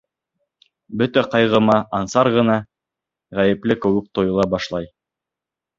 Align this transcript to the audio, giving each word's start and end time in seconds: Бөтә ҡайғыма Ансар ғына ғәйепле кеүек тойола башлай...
Бөтә 1.01 1.23
ҡайғыма 1.35 1.75
Ансар 1.99 2.31
ғына 2.39 2.57
ғәйепле 3.43 3.79
кеүек 3.87 4.13
тойола 4.21 4.51
башлай... 4.57 4.95